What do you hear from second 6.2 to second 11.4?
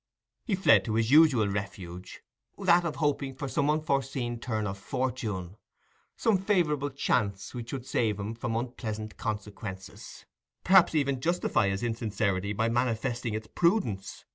favourable chance which would save him from unpleasant consequences—perhaps even